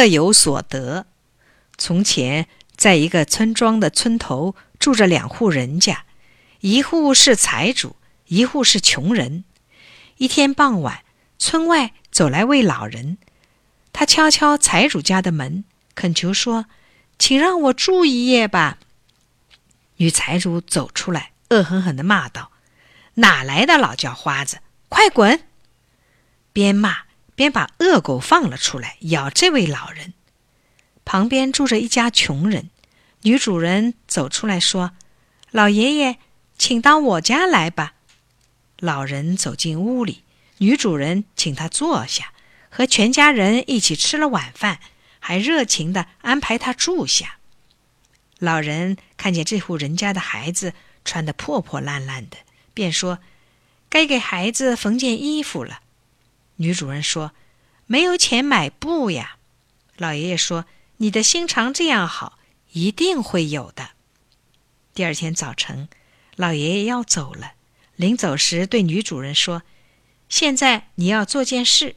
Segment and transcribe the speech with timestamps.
[0.00, 1.04] 各有所得。
[1.76, 6.06] 从前，在一个村庄的村头住着两户人家，
[6.60, 7.96] 一户是财主，
[8.28, 9.44] 一户是穷人。
[10.16, 11.04] 一天傍晚，
[11.38, 13.18] 村外走来位老人，
[13.92, 16.64] 他敲敲财主家的门，恳求说
[17.20, 18.78] ：“请让我住一夜吧。”
[19.98, 22.52] 女财主走出来，恶狠狠地骂道
[23.16, 25.42] ：“哪来的老叫花子，快滚！”
[26.54, 26.96] 边骂
[27.40, 30.12] 便把恶狗放了出来，咬这位老人。
[31.06, 32.68] 旁边住着一家穷人，
[33.22, 34.90] 女主人走出来说
[35.50, 36.18] ：“老爷爷，
[36.58, 37.94] 请到我家来吧。”
[38.78, 40.22] 老人走进屋里，
[40.58, 42.34] 女主人请他坐下，
[42.68, 44.78] 和全家人一起吃了晚饭，
[45.18, 47.38] 还热情地安排他住下。
[48.38, 50.74] 老人看见这户人家的孩子
[51.06, 52.36] 穿得破破烂烂的，
[52.74, 53.20] 便说
[53.88, 55.80] ：“该给孩子缝件衣服了。”
[56.60, 57.32] 女主人说
[57.86, 59.36] ：“没有钱买布呀。”
[59.98, 60.64] 老爷爷说。
[61.02, 62.38] 你的心肠这样好，
[62.72, 63.92] 一定会有的。
[64.92, 65.88] 第二天早晨，
[66.36, 67.52] 老爷爷要走了，
[67.96, 69.62] 临走时对女主人说
[70.28, 71.96] ：“现在你要做件事，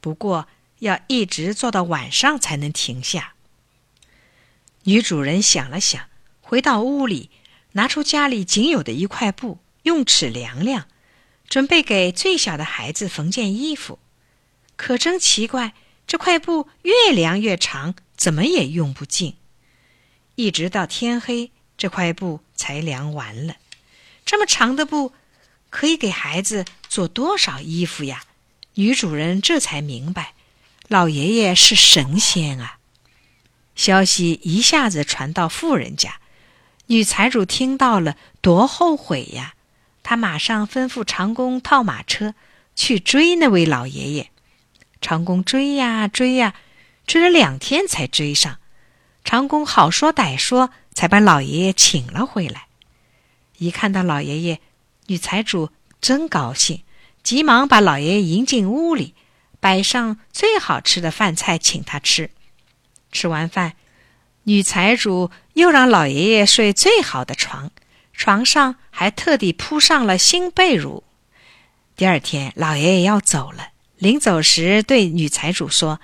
[0.00, 0.48] 不过
[0.80, 3.34] 要一直做到晚上才能停下。”
[4.82, 6.08] 女主人想了想，
[6.40, 7.30] 回到屋里，
[7.74, 10.88] 拿出家里仅有的一块布，用尺量量，
[11.52, 13.98] 准备给最小的孩子缝件衣服。
[14.74, 15.74] 可真奇怪，
[16.06, 17.94] 这块布越量越长。
[18.16, 19.34] 怎么也用不尽，
[20.36, 23.56] 一直到天黑，这块布才量完了。
[24.24, 25.12] 这么长的布，
[25.68, 28.24] 可以给孩子做多少衣服呀？
[28.76, 30.32] 女主人这才明白，
[30.88, 32.78] 老爷爷是神仙啊！
[33.74, 36.18] 消息一下子传到富人家，
[36.86, 39.54] 女财主听到了，多后悔呀！
[40.02, 42.34] 他马上吩咐长工套马车
[42.74, 44.30] 去追那位老爷爷。
[45.00, 46.54] 长工追呀追呀。
[47.04, 48.58] 追了两天才追上，
[49.24, 52.68] 长工好说歹说，才把老爷爷请了回来。
[53.58, 54.60] 一看到老爷爷，
[55.08, 55.70] 女财主
[56.00, 56.84] 真高兴，
[57.24, 59.16] 急忙把老爷爷迎进屋里，
[59.58, 62.30] 摆上最好吃的饭菜请他吃。
[63.10, 63.74] 吃完饭，
[64.44, 67.72] 女财主又让老爷爷睡最好的床，
[68.22, 71.02] 床上还特地铺上了新被褥。
[71.96, 76.00] 第二天，老爷爷要走了，临走时对女财主说。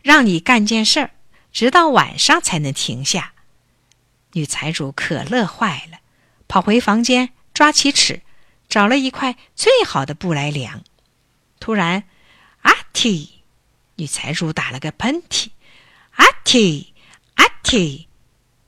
[0.00, 1.10] 让你干件事儿，
[1.52, 3.34] 直到晚上才能停下。
[4.32, 5.98] 女财主可乐坏了，
[6.48, 8.22] 跑回房间，抓起尺，
[8.66, 10.82] 找了一块最好的布来量。
[11.60, 12.04] 突然，
[12.62, 13.28] 阿嚏！
[13.96, 15.48] 女财主打了个喷嚏，
[16.12, 16.86] 阿嚏，
[17.34, 18.06] 阿嚏！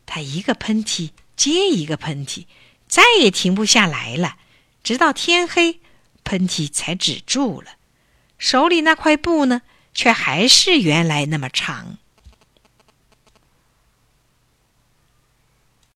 [0.04, 2.44] 她一个喷嚏接一个喷嚏，
[2.86, 4.36] 再也停不下来了，
[4.82, 5.80] 直到天黑，
[6.22, 7.72] 喷嚏才止住了。
[8.38, 9.62] 手里那块布呢？
[9.94, 11.98] 却还是原来那么长。